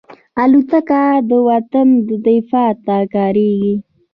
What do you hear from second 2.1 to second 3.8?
دفاع ته کارېږي.